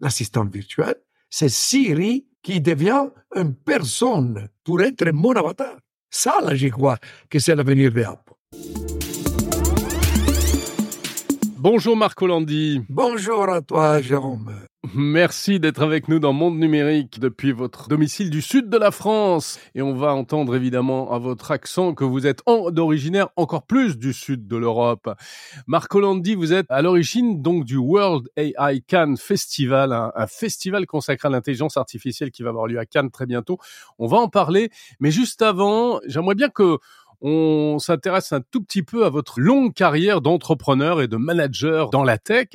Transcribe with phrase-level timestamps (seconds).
[0.00, 0.94] l'assistant virtuel,
[1.28, 5.78] c'est Siri qui devient une personne pour être mon avatar.
[6.10, 8.89] Ça, là, j'y crois que c'est l'avenir de Apple.
[11.62, 12.80] Bonjour Marc Hollandi.
[12.88, 14.50] Bonjour à toi, Jérôme.
[14.94, 19.60] Merci d'être avec nous dans Monde Numérique depuis votre domicile du sud de la France.
[19.74, 24.14] Et on va entendre évidemment à votre accent que vous êtes d'originaire encore plus du
[24.14, 25.10] sud de l'Europe.
[25.66, 30.86] Marc Hollandi, vous êtes à l'origine donc du World AI Cannes Festival, un, un festival
[30.86, 33.58] consacré à l'intelligence artificielle qui va avoir lieu à Cannes très bientôt.
[33.98, 34.70] On va en parler.
[34.98, 36.78] Mais juste avant, j'aimerais bien que
[37.20, 42.04] on s'intéresse un tout petit peu à votre longue carrière d'entrepreneur et de manager dans
[42.04, 42.48] la tech.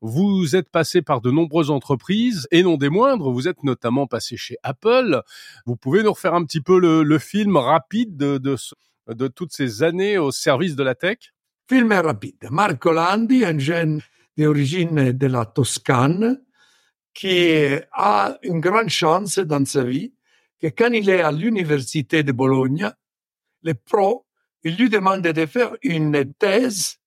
[0.00, 3.30] Vous êtes passé par de nombreuses entreprises et non des moindres.
[3.30, 5.22] Vous êtes notamment passé chez Apple.
[5.66, 10.18] Vous pouvez nous refaire un petit peu le, film rapide de, de, toutes ces années
[10.18, 11.18] au service de la tech?
[11.68, 12.48] Film rapide.
[12.50, 14.00] Marco Landi, un jeune
[14.36, 16.40] d'origine de la Toscane,
[17.14, 20.12] qui a une grande chance dans sa vie,
[20.60, 22.90] que quand il est à l'université de Bologne,
[23.62, 24.26] les pros,
[24.64, 26.98] ils lui demandent de faire une thèse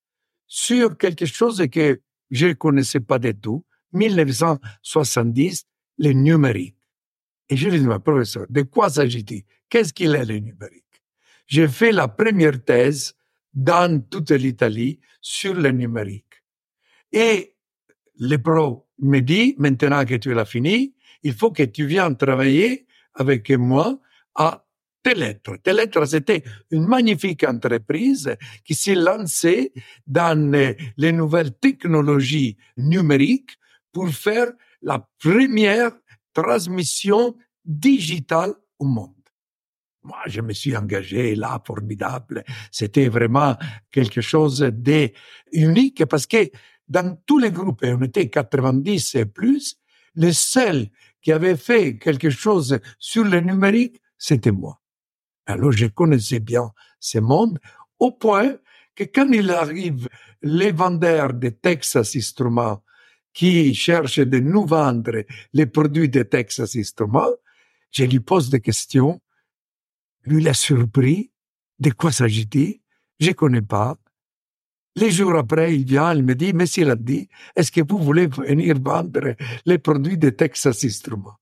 [0.48, 5.66] sur quelque chose que je ne connaissais pas du tout, 1970,
[5.98, 6.76] le numérique.
[7.50, 9.44] Et je lui dis, professeur, de quoi s'agit-il?
[9.70, 10.84] Qu'est-ce qu'il est le numérique?
[11.48, 13.16] J'ai fait la première thèse
[13.54, 16.44] dans toute l'Italie sur le numérique.
[17.12, 17.56] Et
[18.20, 22.86] le pro me dit, maintenant que tu l'as fini, il faut que tu viennes travailler
[23.14, 24.00] avec moi
[24.36, 24.65] à
[25.14, 26.06] Teletro.
[26.06, 29.72] C'était une magnifique entreprise qui s'est lancée
[30.08, 30.52] dans
[30.98, 33.58] les nouvelles technologies numériques
[33.92, 35.92] pour faire la première
[36.34, 39.12] transmission digitale au monde.
[40.04, 42.44] Moi, je me suis engagé là, formidable.
[42.72, 43.56] C'était vraiment
[43.92, 46.50] quelque chose d'unique parce que
[46.88, 49.78] dans tous les groupes, on était 90 et plus,
[50.14, 50.88] le seul
[51.22, 54.80] qui avait fait quelque chose sur le numérique, c'était moi.
[55.46, 57.60] Alors je connaissais bien ce monde
[58.00, 58.58] au point
[58.96, 60.08] que quand il arrive
[60.42, 62.82] les vendeurs de Texas Instruments
[63.34, 65.24] qui cherchent de nous vendre
[65.54, 67.36] les produits de Texas Instruments,
[67.92, 69.22] je lui pose des questions.
[70.24, 71.32] Lui, est surpris.
[71.78, 72.80] De quoi s'agit-il?
[73.20, 73.98] Je connais pas.
[74.96, 77.98] Les jours après, il vient, il me dit, mais s'il a dit, est-ce que vous
[78.00, 79.36] voulez venir vendre
[79.66, 81.38] les produits de Texas Instruments?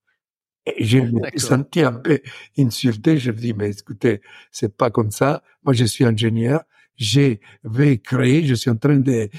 [0.65, 2.19] Et je me suis senti un peu
[2.57, 3.17] insulté.
[3.17, 5.43] Je me dis, mais écoutez, c'est pas comme ça.
[5.63, 6.63] Moi, je suis ingénieur.
[6.95, 9.29] Je vais créer, je suis en train de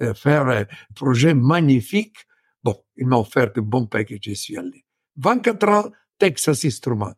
[0.00, 0.64] euh, faire un
[0.94, 2.16] projet magnifique.
[2.62, 4.84] Bon, il m'a offert un bon package, je suis allé.
[5.16, 7.14] 24 ans, Texas Instruments.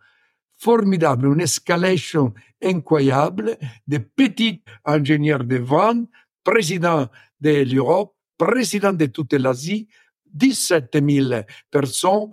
[0.56, 6.08] Formidable, une escalation incroyable de petits ingénieurs de vente,
[6.42, 7.08] président
[7.40, 9.88] de l'Europe, président de toute l'Asie,
[10.32, 12.30] 17 000 personnes,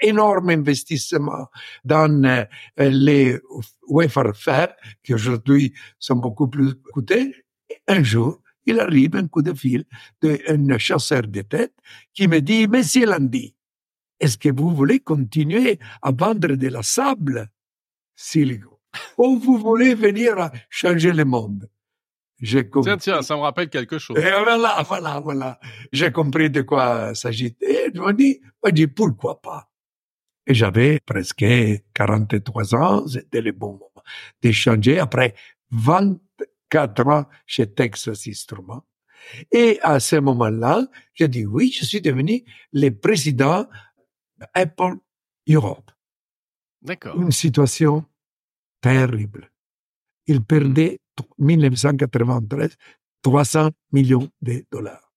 [0.00, 1.48] énorme investissement
[1.84, 2.44] dans euh,
[2.78, 3.38] les
[3.86, 4.70] wafer fab,
[5.02, 7.34] qui aujourd'hui sont beaucoup plus coûtés.
[7.86, 9.84] un jour, il arrive un coup de fil
[10.22, 11.74] d'un chasseur de tête
[12.12, 13.54] qui me dit, Monsieur Landy,
[14.20, 17.48] est-ce que vous voulez continuer à vendre de la sable
[18.14, 18.76] silicone
[19.16, 21.68] ou vous voulez venir changer le monde?
[22.40, 22.90] J'ai compris.
[22.90, 24.16] Tiens, tiens, ça me rappelle quelque chose.
[24.18, 25.60] Et voilà, voilà, voilà.
[25.92, 27.56] J'ai compris de quoi s'agit.
[27.60, 29.70] Et je me dis, je dis, pourquoi pas?
[30.46, 31.44] Et j'avais presque
[31.94, 34.04] 43 ans, c'était le bon moment
[34.40, 35.34] d'échanger après
[35.70, 38.84] 24 ans chez Texas Instruments.
[39.52, 43.68] Et à ce moment-là, j'ai dit oui, je suis devenu le président
[44.38, 44.96] d'Apple
[45.48, 45.90] Europe.
[46.80, 47.20] D'accord.
[47.20, 48.06] Une situation
[48.80, 49.50] terrible.
[50.26, 50.98] Il perdait
[51.38, 52.76] 1993,
[53.22, 55.12] 300 millions de dollars.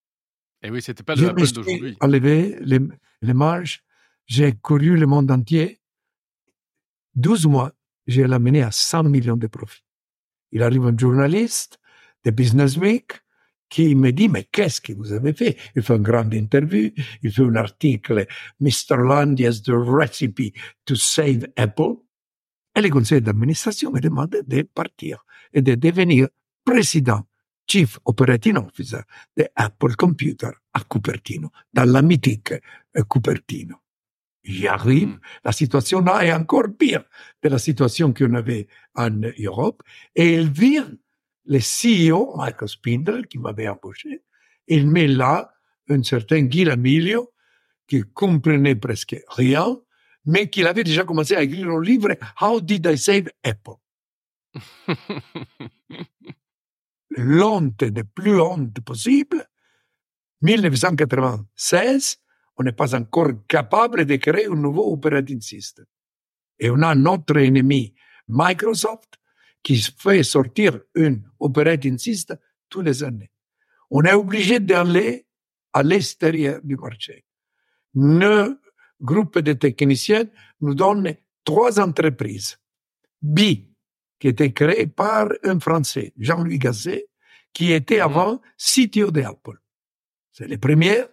[0.64, 1.98] Et eh oui, c'était pas le Apple d'aujourd'hui.
[2.02, 2.80] enlevé les,
[3.22, 3.84] les marges.
[4.28, 5.82] J'ai couru le monde entier.
[7.16, 7.74] 12 mois,
[8.08, 9.84] j'ai l'amené à 100 millions de profits.
[10.52, 11.80] Il arrive un journaliste
[12.24, 13.14] de Business Week
[13.70, 15.58] qui me dit, mais qu'est-ce que vous avez fait?
[15.76, 16.92] Il fait une grande interview,
[17.24, 18.28] il fait un article,
[18.60, 18.98] Mr.
[18.98, 20.54] Landy has the recipe
[20.86, 22.04] to save Apple.
[22.82, 25.24] Et le conseil d'administration me demande de partir
[25.54, 26.30] et de devenir
[26.66, 27.28] président,
[27.68, 29.02] Chief Operating Officer
[29.38, 32.56] de Apple Computer à Cupertino, dans la mythique
[33.08, 33.76] Cupertino.
[34.44, 35.20] J'y arrive, mm.
[35.46, 37.04] la situation là est encore pire
[37.44, 39.84] de la situation qu'on avait en Europe,
[40.16, 40.92] et il vient
[41.46, 44.24] le CEO, Michael Spindler, qui m'avait embauché,
[44.66, 45.54] il met là
[45.88, 47.32] un certain Guy Emilio,
[47.88, 49.78] qui comprenait presque rien,
[50.26, 53.78] mais qu'il avait déjà commencé à écrire un livre, How Did I Save Apple?
[57.12, 59.46] L'honte de plus honte possible.
[60.42, 62.18] 1996,
[62.58, 65.86] on n'est pas encore capable de créer un nouveau operating system.
[66.60, 67.94] Et on a notre ennemi,
[68.28, 69.18] Microsoft,
[69.64, 72.38] qui fait sortir un operating system
[72.70, 73.32] tous les années.
[73.90, 75.28] On est obligé d'aller
[75.74, 77.26] à l'extérieur du marché.
[77.94, 78.56] Nos
[79.02, 80.26] groupes de techniciens
[80.62, 82.58] nous donnent trois entreprises.
[83.22, 83.40] B,
[84.20, 87.08] qui était créé par un Français, Jean-Louis Gazet,
[87.54, 88.04] qui était mhm.
[88.04, 89.60] avant CTO d'Apple.
[90.32, 91.04] C'est le premier.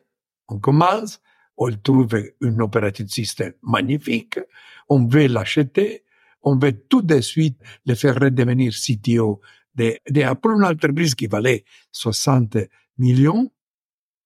[0.49, 1.21] On commence,
[1.57, 4.39] on trouve un operating system magnifique,
[4.89, 6.05] on veut l'acheter,
[6.43, 9.41] on veut tout de suite le faire redevenir CTO
[9.75, 12.57] d'Apple, une entreprise qui valait 60
[12.97, 13.51] millions.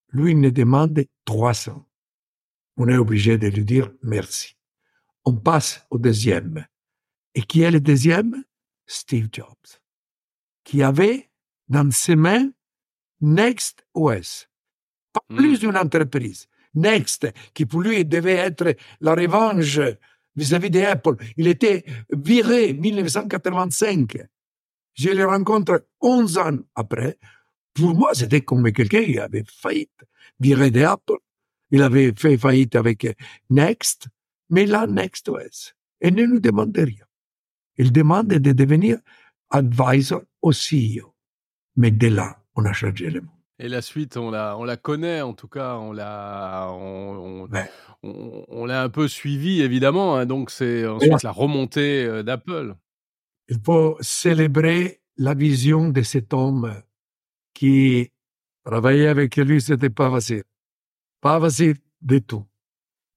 [0.09, 1.85] Lui, il ne demande 300.
[2.77, 4.55] On est obligé de lui dire merci.
[5.25, 6.65] On passe au deuxième.
[7.35, 8.43] Et qui est le deuxième?
[8.85, 9.79] Steve Jobs,
[10.63, 11.29] qui avait
[11.69, 12.49] dans ses mains
[13.21, 14.49] Next OS.
[15.13, 15.35] Pas hmm.
[15.37, 16.47] plus d'une entreprise.
[16.75, 19.79] Next, qui pour lui devait être la revanche
[20.35, 21.15] vis-à-vis d'Apple.
[21.37, 24.17] Il était viré en 1985.
[24.93, 27.17] Je le rencontre 11 ans après.
[27.73, 30.03] Pour moi, c'était comme quelqu'un qui avait faillite,
[30.39, 31.17] viré d'Apple.
[31.73, 33.07] Il avait fait faillite avec
[33.49, 34.07] Next,
[34.51, 35.73] mais là, Next OS.
[36.01, 37.03] Et ne nous demande rien.
[37.77, 38.99] Il demande de devenir
[39.49, 41.15] advisor au CEO.
[41.75, 43.29] Mais de là, on a changé le monde.
[43.57, 47.49] Et la suite, on la, on la connaît, en tout cas, on l'a, on,
[48.03, 50.15] on, l'a un peu suivi, évidemment.
[50.15, 52.75] Hein, donc, c'est ensuite la remontée euh, d'Apple.
[53.49, 56.83] Il faut célébrer la vision de cet homme
[57.55, 58.11] qui
[58.63, 60.43] travaillait avec lui, c'était pas facile.
[61.23, 62.45] Pas facile du tout.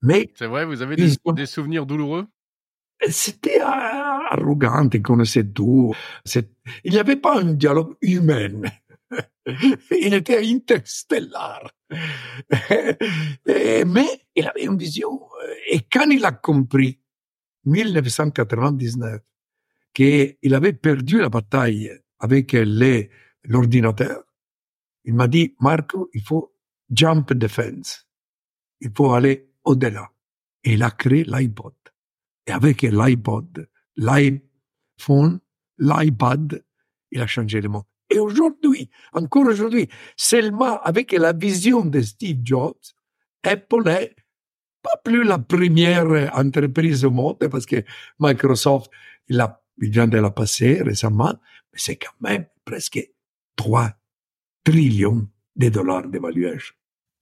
[0.01, 0.31] Mais.
[0.37, 2.29] C'est vrai, vous avez des, souvenirs douloureux?
[3.09, 5.93] C'était arrogant, il connaissait tout.
[6.85, 8.63] Il n'y avait pas un dialogue humain.
[9.91, 11.69] il était interstellar.
[13.45, 14.07] Mais
[14.37, 15.21] il avait une vision.
[15.69, 17.01] Et quand il a compris,
[17.65, 19.21] 1999,
[19.93, 22.57] qu'il avait perdu la bataille avec
[23.43, 24.23] l'ordinateur,
[25.05, 26.56] il m'a dit, Marco, il faut
[26.91, 28.07] jump the fence.
[28.81, 30.11] Il faut aller au-delà.
[30.65, 31.75] Et il a créé l'iPod.
[32.47, 35.41] Et avec l'iPod, l'iPhone,
[35.79, 36.65] l'iPad,
[37.11, 37.85] il a changé le monde.
[38.11, 42.75] Et aujourd'hui, encore aujourd'hui, seulement avec la vision de Steve Jobs,
[43.43, 44.15] Apple est
[44.83, 47.85] pas plus la première entreprise au monde parce que
[48.21, 48.91] Microsoft,
[49.29, 51.35] il, a, il vient de la passer récemment,
[51.73, 53.01] mais c'est quand même presque
[53.57, 53.91] 3
[54.63, 56.75] trillions de dollars d'évaluation.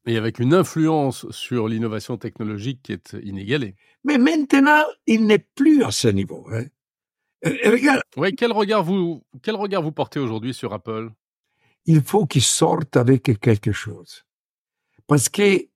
[0.07, 3.75] Et avec une influence sur l'innovation technologique qui est inégalée.
[4.05, 6.47] Mais maintenant, il n'est plus à ce niveau.
[6.53, 6.65] Hein.
[7.47, 7.79] Euh,
[8.17, 11.11] oui, quel regard vous, quel regard vous portez aujourd'hui sur Apple?
[11.87, 14.25] Il faut qu'il sorte avec quelque chose.
[15.07, 15.67] Parce que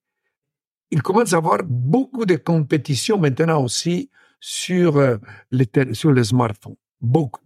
[0.90, 5.19] il commence à avoir beaucoup de compétition maintenant aussi sur euh,
[5.50, 6.76] les, sur les smartphones.
[7.00, 7.44] Beaucoup.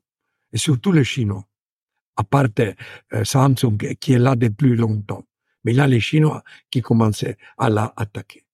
[0.53, 1.45] Et surtout les Chinois.
[2.17, 5.25] À part euh, Samsung, qui est là depuis longtemps.
[5.65, 7.25] Mais là, les Chinois qui commencent
[7.57, 8.45] à l'attaquer.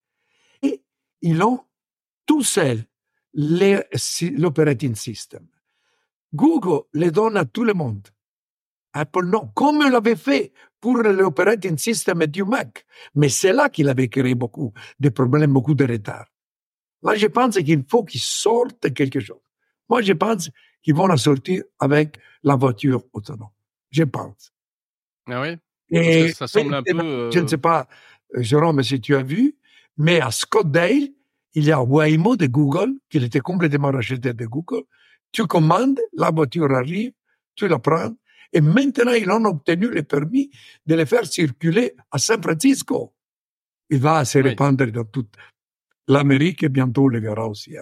[0.62, 0.82] Et
[1.22, 1.60] ils ont
[2.26, 2.84] tout seuls
[3.34, 5.46] l'operating system.
[6.34, 8.06] Google les donne à tout le monde.
[8.92, 12.84] Apple non, comme il l'avait fait pour l'operating system du Mac.
[13.14, 16.26] Mais c'est là qu'il avait créé beaucoup de problèmes, beaucoup de retard.
[17.02, 19.40] Là, je pense qu'il faut qu'ils sortent quelque chose.
[19.88, 20.50] Moi, je pense
[20.82, 23.50] qu'ils vont la sortir avec la voiture autonome.
[23.90, 24.52] Je pense.
[25.26, 25.56] Ah oui?
[25.90, 27.30] Et ça semble un peu.
[27.32, 27.88] Je ne sais pas,
[28.36, 29.56] euh, Jérôme, si tu as vu,
[29.96, 31.08] mais à Scottsdale,
[31.54, 34.82] il y a Waymo de Google, qui était complètement racheté de Google,
[35.32, 37.12] tu commandes, la voiture arrive,
[37.54, 38.14] tu la prends,
[38.52, 40.50] et maintenant ils ont obtenu le permis
[40.86, 43.14] de le faire circuler à San Francisco.
[43.90, 45.34] Il va se répandre dans toute
[46.06, 47.76] l'Amérique et bientôt le verra aussi.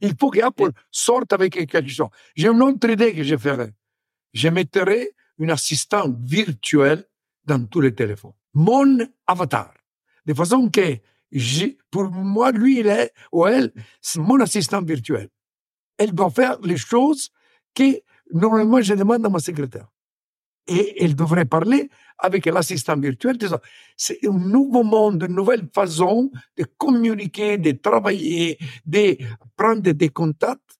[0.00, 2.08] Il faut qu'Apple sorte avec quelque chose.
[2.34, 3.72] J'ai une autre idée que je ferai.
[4.32, 7.04] Je mettrai une assistante virtuelle
[7.44, 8.32] dans tous les téléphones.
[8.54, 9.72] Mon avatar.
[10.26, 10.98] De façon que,
[11.90, 15.30] pour moi, lui, il est, ou elle, c'est mon assistant virtuel
[16.00, 17.30] elle doit faire les choses
[17.74, 18.00] que
[18.32, 19.86] normalement je demande à ma secrétaire.
[20.66, 23.36] Et elle devrait parler avec l'assistant virtuel.
[23.96, 29.18] C'est un nouveau monde, une nouvelle façon de communiquer, de travailler, de
[29.56, 30.78] prendre des contacts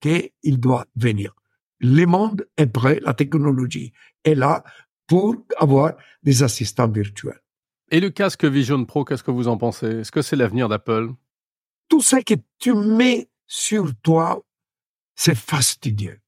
[0.00, 1.34] qu'il doit venir.
[1.80, 3.92] Le monde est prêt, la technologie
[4.24, 4.64] est là
[5.06, 7.40] pour avoir des assistants virtuels.
[7.90, 10.00] Et le casque Vision Pro, qu'est-ce que vous en pensez?
[10.00, 11.10] Est-ce que c'est l'avenir d'Apple?
[11.88, 14.42] Tout ce que tu mets sur toi,
[15.14, 16.20] c'est fastidieux.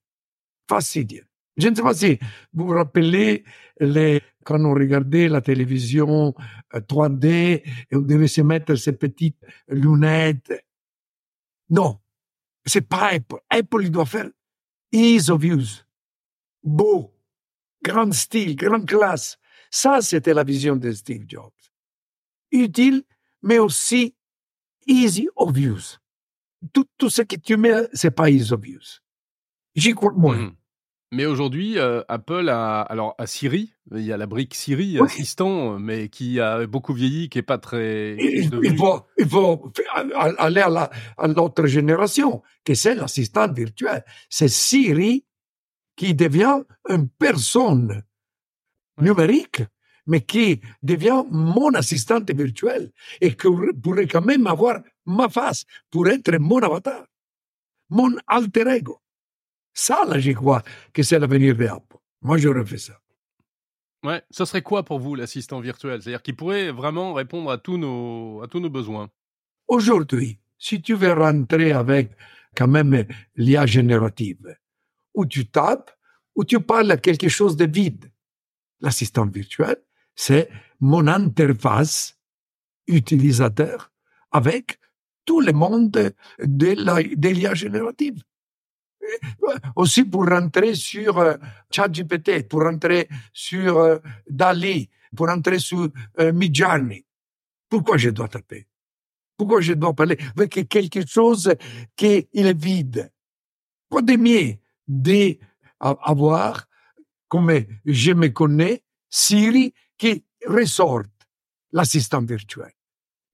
[0.68, 1.26] Fastidieux.
[1.56, 2.18] Je ne sais pas si
[2.52, 3.44] vous vous rappelez
[3.80, 6.32] les quand on regardait la télévision
[6.72, 7.26] 3D
[7.90, 10.64] et on devait se mettre ces petites lunettes.
[11.68, 11.98] Non,
[12.64, 13.40] c'est pas Apple.
[13.50, 14.30] Apple, il doit faire
[14.92, 15.84] ease of use.
[16.62, 17.12] Beau,
[17.82, 19.38] grand style, grande classe.
[19.70, 21.52] Ça, c'était la vision de Steve Jobs.
[22.50, 23.04] Utile,
[23.42, 24.14] mais aussi
[24.86, 25.98] easy of use.
[26.72, 29.02] Tout, tout ce que tu mets, c'est pas easy of use.
[29.74, 30.38] J'y crois moins.
[30.38, 30.56] Mmh.
[31.10, 35.78] Mais aujourd'hui, euh, Apple a alors à Siri, il y a la brique Siri assistant,
[35.78, 38.16] mais qui a beaucoup vieilli, qui est pas très.
[38.18, 39.72] Il, faut, il faut
[40.18, 44.04] aller à l'autre génération, que c'est l'assistant virtuel.
[44.28, 45.24] C'est Siri
[45.96, 48.02] qui devient une personne
[49.00, 49.62] numérique,
[50.06, 53.48] mais qui devient mon assistante virtuelle et qui
[53.82, 57.06] pourrait quand même avoir ma face pour être mon avatar,
[57.88, 59.00] mon alter ego.
[59.78, 61.98] Ça, là, j'y crois que c'est l'avenir d'Apple.
[62.22, 63.00] Moi, j'aurais fait ça.
[64.02, 66.02] Ouais, ce serait quoi pour vous l'assistant virtuel?
[66.02, 69.08] C'est-à-dire qu'il pourrait vraiment répondre à tous nos, à tous nos besoins.
[69.68, 72.10] Aujourd'hui, si tu veux rentrer avec
[72.56, 73.06] quand même
[73.36, 74.56] l'IA générative,
[75.14, 75.92] où tu tapes,
[76.34, 78.10] où tu parles à quelque chose de vide,
[78.80, 79.76] l'assistant virtuel,
[80.16, 82.18] c'est mon interface
[82.88, 83.92] utilisateur
[84.32, 84.80] avec
[85.24, 88.24] tout le monde de l'IA générative
[89.76, 91.34] aussi pour rentrer sur euh,
[91.70, 93.98] ChatGPT, pour rentrer sur euh,
[94.28, 95.88] Dali, pour rentrer sur
[96.20, 96.32] euh.
[97.68, 98.66] Pourquoi je dois taper?
[99.36, 100.18] Pourquoi je dois parler?
[100.36, 101.54] Avec quelque chose
[101.94, 103.10] qui est vide
[103.90, 106.66] Quoi de mieux d'avoir,
[107.28, 107.52] comme
[107.84, 111.02] je me connais, Siri qui ressort
[111.72, 112.72] l'assistant virtuel.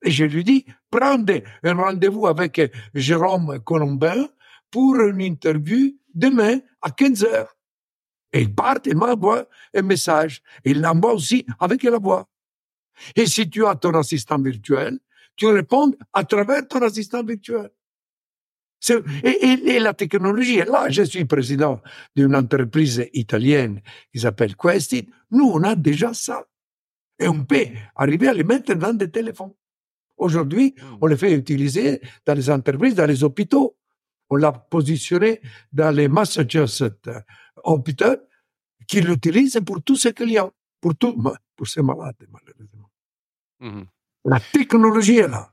[0.03, 2.61] Et je lui dis, prenez un rendez-vous avec
[2.93, 4.27] Jérôme Colombin
[4.71, 7.55] pour une interview demain à 15 heures.
[8.33, 10.41] Et il part, il m'envoie un message.
[10.65, 12.27] Il l'envoie aussi avec la voix.
[13.15, 14.99] Et si tu as ton assistant virtuel,
[15.35, 17.69] tu réponds à travers ton assistant virtuel.
[19.23, 20.89] Et, la technologie là.
[20.89, 21.81] Je suis président
[22.15, 23.81] d'une entreprise italienne
[24.13, 25.07] qui s'appelle Questit.
[25.31, 26.45] Nous, on a déjà ça.
[27.17, 29.53] Et on peut arriver à les mettre dans des téléphones.
[30.17, 33.77] Aujourd'hui, on les fait utiliser dans les entreprises, dans les hôpitaux
[34.29, 35.41] on l'a positionné
[35.71, 37.09] dans les Massachusetts
[37.63, 38.17] hôpitaux
[38.87, 40.51] qui l'utilisent pour tous ses clients,
[40.81, 41.21] pour tout,
[41.55, 42.89] pour ses malades, malheureusement.
[43.59, 43.83] Mmh
[44.25, 45.51] la technologie est là.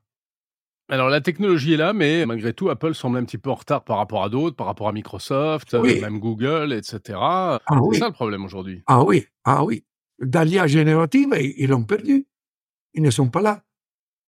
[0.88, 3.84] Alors la technologie est là, mais malgré tout, Apple semble un petit peu en retard
[3.84, 7.18] par rapport à d'autres, par rapport à Microsoft, même Google, etc.
[7.20, 7.60] Ah,
[7.92, 8.82] c'est ça le problème aujourd'hui.
[8.86, 9.84] Ah oui, ah oui.
[10.20, 12.26] Dans l'IA générative, ils l'ont perdu.
[12.94, 13.62] Ils ne sont pas là.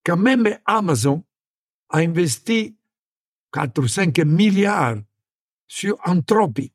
[0.07, 1.25] Quand même Amazon
[1.91, 2.77] a investi
[3.55, 4.99] 4 ou 5 milliards
[5.69, 6.75] sur Anthropic.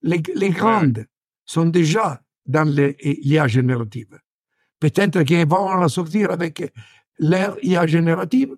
[0.00, 1.06] Les, les grandes
[1.44, 4.18] sont déjà dans l'IA générative.
[4.80, 6.72] Peut-être qu'ils vont la sortir avec
[7.18, 8.56] leur IA générative.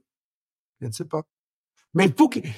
[0.81, 1.23] Je ne sais pas.
[1.93, 2.07] Mais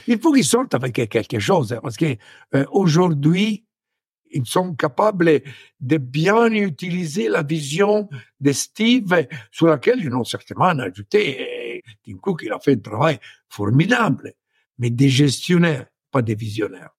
[0.06, 5.40] il faut qu'ils sortent avec quelque chose, hein, parce qu'aujourd'hui, euh, ils sont capables
[5.80, 8.08] de bien utiliser la vision
[8.40, 11.82] de Steve, sur laquelle ils ont certainement ajouté.
[12.04, 13.18] Tim Cook, il a fait un travail
[13.48, 14.34] formidable
[14.78, 16.90] mais des gestionnaires, pas des visionnaires.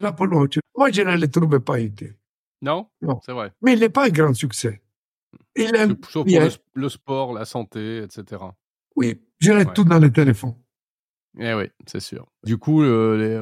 [0.00, 2.16] moi, je ne le trouve pas utile.
[2.60, 3.20] Non, non.
[3.24, 3.52] c'est vrai.
[3.62, 4.82] Mais il n'est pas un grand succès.
[5.54, 6.24] Il aime pour
[6.74, 8.42] le, sport, la santé, etc.
[8.96, 10.54] Oui, j'ai tout dans le téléphone.
[11.38, 12.26] Eh oui, c'est sûr.
[12.44, 13.40] Du coup, les,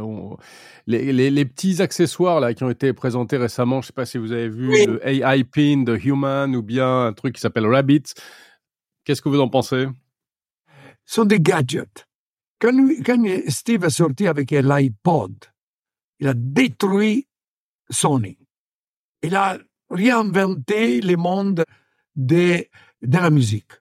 [0.87, 4.19] les, les, petits accessoires là qui ont été présentés récemment, je ne sais pas si
[4.19, 8.03] vous avez vu le AI Pin de Human ou bien un truc qui s'appelle Rabbit.
[9.05, 9.87] Qu'est-ce que vous en pensez?
[11.07, 12.07] Ce sont des gadgets.
[12.59, 12.73] Quand,
[13.49, 15.37] Steve est sorti avec l'iPod,
[16.21, 17.29] il a détruit
[17.91, 18.39] Sony.
[19.23, 19.59] Il a
[19.91, 21.65] réinventé le monde
[22.15, 22.65] de,
[23.03, 23.73] de la musique.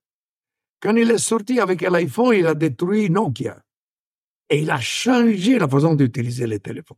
[0.82, 3.62] Quand il est sorti avec l'iPhone, il a détruit Nokia.
[4.50, 6.98] Et il a changé la façon d'utiliser les téléphones.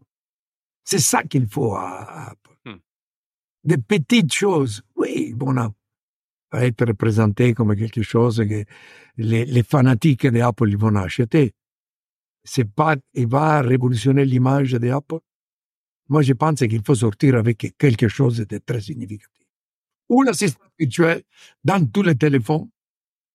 [0.84, 2.58] C'est ça qu'il faut à Apple.
[2.66, 2.80] Hmm.
[3.64, 4.82] Des petites choses.
[4.96, 5.56] Oui, bon,
[6.52, 8.66] à être présenté comme quelque chose que
[9.18, 11.54] les, les fanatiques d'Apple vont acheter
[12.48, 15.20] c'est pas, il va révolutionner l'image d'Apple.
[16.10, 19.46] Moi, je pense qu'il faut sortir avec quelque chose de très significatif.
[20.10, 21.24] Ou l'assistant virtuel
[21.64, 22.70] dans tous les téléphones,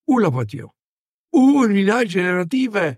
[0.07, 0.75] ou la voiture,
[1.33, 2.97] ou une image générative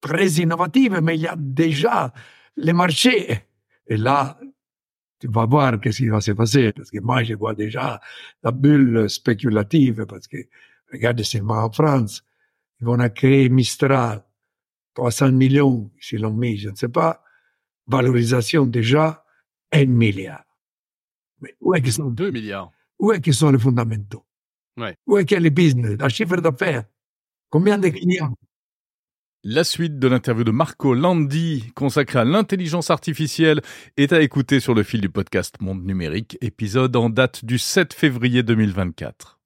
[0.00, 2.12] très innovative, mais il y a déjà
[2.56, 3.44] le marché.
[3.86, 4.38] Et là,
[5.18, 8.00] tu vas voir ce qui va se passer, parce que moi, je vois déjà
[8.42, 10.36] la bulle spéculative, parce que,
[10.92, 12.22] regardez seulement en France,
[12.80, 14.22] ils vont créer Mistral,
[14.98, 17.22] 300 millions, s'ils l'ont mis, je ne sais pas.
[17.86, 19.24] Valorisation déjà,
[19.70, 20.42] 1 milliard.
[21.40, 22.72] Mais où est 2 milliards.
[22.98, 24.26] où est-ce qu'ils sont les fondamentaux?
[24.76, 24.96] Ouais.
[25.06, 26.82] Où est qu'il y a les business, la chiffre d'affaires
[27.48, 28.34] Combien de clients?
[29.44, 33.62] La suite de l'interview de Marco Landi consacrée à l'intelligence artificielle
[33.96, 37.94] est à écouter sur le fil du podcast Monde Numérique, épisode en date du 7
[37.94, 39.37] février 2024.